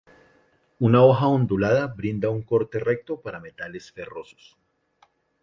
Una 0.87 1.03
hoja 1.03 1.27
ondulada, 1.27 1.85
brinda 1.85 2.31
un 2.31 2.41
corte 2.41 2.79
recto, 2.79 3.21
para 3.21 3.39
metales 3.39 3.91
ferrosos. 3.91 4.57